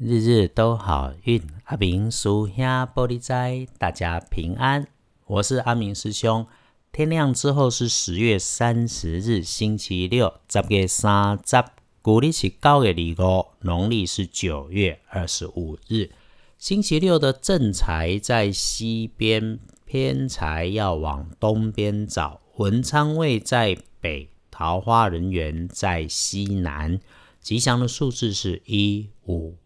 [0.00, 2.64] 日日都好运，阿明叔兄
[2.94, 4.86] 玻璃斋，大家平安。
[5.26, 6.46] 我是阿明师兄。
[6.92, 11.64] 天亮之后是十月三十日，星期六，十月三十，
[12.00, 16.12] 古历是九月二五，农历是九月二十五日。
[16.58, 22.40] 星期六的正财在西边，偏财要往东边找。
[22.58, 27.00] 文昌位在北，桃花人缘在西南。
[27.40, 29.56] 吉祥的数字是一五。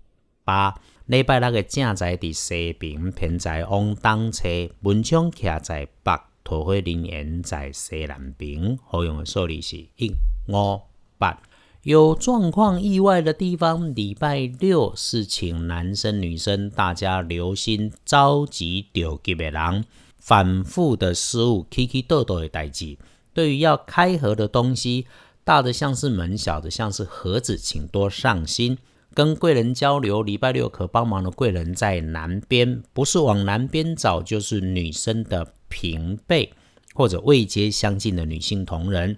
[0.45, 4.49] 八礼拜六的正在伫西边，偏在往东侧，
[4.81, 8.79] 文昌徛在北，桃花人缘在西南边。
[8.85, 10.15] 好用的数字是一
[10.49, 10.81] 五
[11.19, 11.41] 八。
[11.83, 19.85] 有状况意外的地方，礼拜六是请男生女生大家留心，着急着急的人，
[20.17, 22.97] 反复的失误，起起倒倒的代志。
[23.35, 25.07] 对于要开盒的东西，
[25.43, 28.79] 大的像是门，小的像是盒子，请多上心。
[29.15, 36.53] 跟贵人交流，礼拜六可帮忙的贵人在南边，不是往南边找，就是女生的平辈
[36.95, 39.17] 或者位阶相近的女性同仁。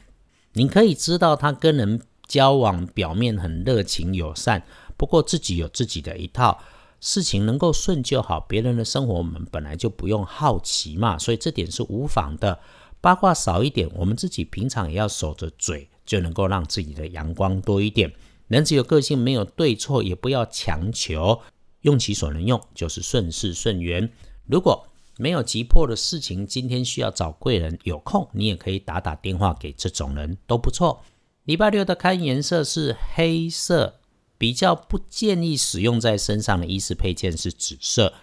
[0.55, 4.65] 你可以知道，他跟人交往表面很热情友善，
[4.97, 6.59] 不过自己有自己的一套，
[7.01, 8.41] 事情能够顺就好。
[8.41, 12.59] 别人的生活我们本来就不用好奇嘛，所以这点是无妨的。
[13.01, 18.11] 八卦少一点，我们自己平常也要守着嘴，就能够让自己的阳光多一点。
[18.55, 21.41] 人只有个性，没有对错，也不要强求，
[21.81, 24.09] 用其所能用，就是顺势顺缘。
[24.47, 24.87] 如果
[25.19, 31.03] 没有急迫的事情，今天需要找贵人，有空你也可以打打电话给这种人，都不错。
[31.43, 33.97] 礼拜六的看颜色是黑色，
[34.39, 38.15] 比较不建议使用在身上的衣饰配件是紫色。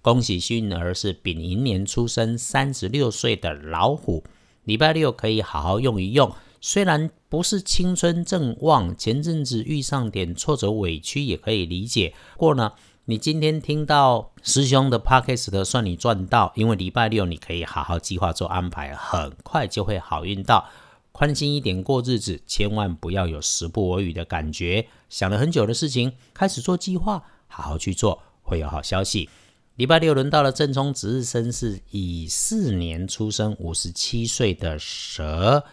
[0.00, 4.22] 恭喜幸运儿是丙寅年出生，三十六岁的老虎，
[4.62, 6.32] 礼拜六可以好好用一用。
[6.60, 12.12] 虽然不是青春正旺，前阵子遇上点挫折委屈也可以理解。
[12.34, 12.72] 不过呢，
[13.04, 20.68] 你今天听到师兄的 p o c k s t 算你赚到，因为礼拜六你可以好好计划做安排，很快就会好运到。
[21.12, 24.88] 宽心一点过日子，千万不要有时不我与的感觉。
[25.08, 29.30] 想了很久的事情，开始做计划，好好去做，会有好消息。
[29.76, 35.64] 礼拜六轮到了正冲值日生是乙巳年出生，五十七岁的蛇。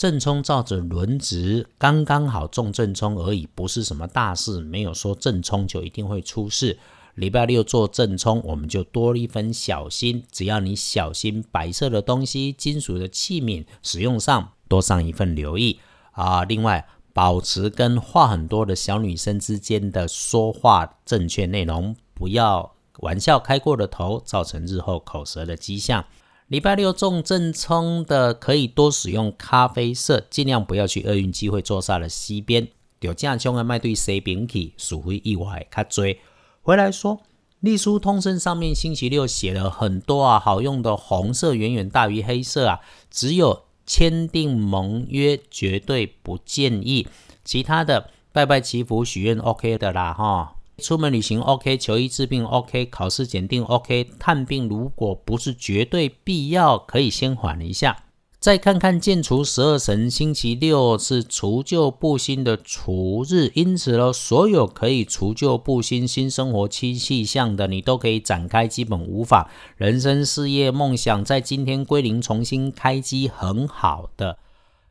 [0.00, 4.58] 正冲照着轮值，刚刚好中正冲而已，不是什么大事。
[4.62, 6.78] 没有说正冲就一定会出事。
[7.16, 10.24] 礼拜六做正冲，我们就多一分小心。
[10.32, 15.78] 只要你小心白色的东西、金属的器皿使用上，多上一份留意
[16.12, 16.44] 啊。
[16.44, 26.02] 另外，保持跟话很多的小女生之间的说话正确内容，不要玩笑开过了头，造成日后口舌的迹象。
[26.50, 32.66] 礼拜六中正冲的，可以多使用咖啡色，尽量不要去厄运机会坐煞的西边。
[33.02, 36.18] 有正冲的卖对西边去，属于意外较追。
[36.62, 37.20] 回来说，
[37.60, 47.06] 隶书通身上面星期六写了很多啊，好用的红色远远大于黑色啊，只有签订盟约绝对不建议，
[47.44, 50.56] 其他的拜拜祈福许愿 OK 的啦哈。
[50.80, 58.04] 出门旅行 OK，求医治病 OK，考试检定 OK，探病如果不是绝对必要，可以先缓一下。
[58.40, 69.50] 再看看建除十二神，星期六是除旧布新的除日，因此呢，所有可以除旧布新、新生活新气象的，你都可以展开，基本无法。
[69.76, 74.38] 人生、事业、梦想，在今天归零，重新开机，很好的。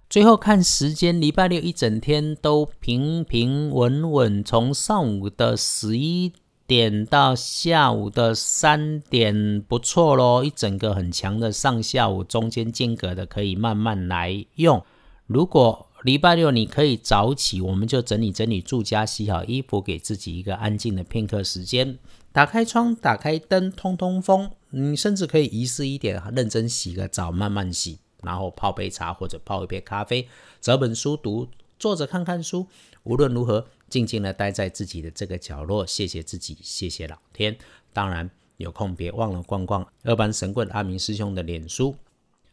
[0.10, 6.34] 最后看时间，礼拜六一整天都平平稳稳，从上午的十一
[6.66, 14.84] 点到下午的三点，不错咯，一整个很强的上下午中间间隔的，可以慢慢来用。
[15.28, 22.00] 如果礼拜六你可以早起，我们就整理整理住家，洗好衣服，给自己一个安静的片刻时间，
[22.32, 24.50] 打开窗，打开灯，通通风。
[24.72, 28.00] 你甚至可以仪式一点，认真洗个澡，慢慢洗。
[28.24, 30.28] 然后泡杯茶或者泡一杯咖啡，
[30.60, 31.48] 找本书读，
[31.78, 32.68] 坐着看看书。
[33.04, 37.58] 无论如何，静静的待在自己的这个角落，谢谢自己，谢谢老天。
[37.94, 41.96] 当然，有空别忘了逛逛二班神棍阿明师兄的脸书。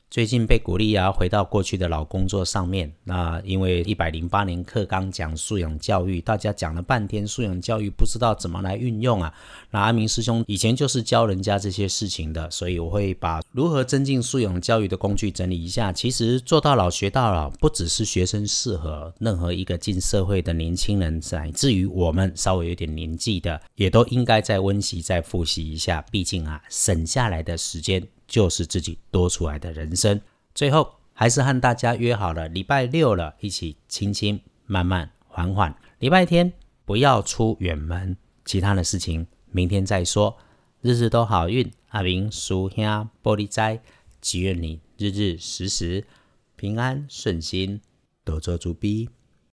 [0.08, 2.90] 最近被鼓励啊，回到过去的老工作上面。
[3.04, 9.34] 那因为一百零八年课纲讲素养教育，大家讲了半天素养教育，不知道怎么来运用啊。
[9.70, 15.92] 那阿明师兄以前就是教人家这些事情的，所以我会把如何增进素养教育的工具整理一下。
[15.92, 26.02] 其实做到老学到老，不只是学生适合，任何一个进社会的年轻人，乃至于我们稍微有点年纪的，也都应该再温习、再复习一下。
[26.10, 28.06] 毕竟啊，省下来的时间。
[28.26, 30.20] 就是自己多出来的人生。
[30.54, 35.74] 最后，还是和大家约好了，礼拜六了，一起轻轻、慢慢、缓缓。
[35.98, 36.52] 礼拜天
[36.84, 40.36] 不要出远门，其他的事情明天再说。
[40.82, 42.84] 日日都好运，阿明叔兄
[43.22, 43.80] 玻璃斋，
[44.20, 46.04] 祈愿你日日时时
[46.54, 47.80] 平安顺心，
[48.24, 49.08] 多做足逼。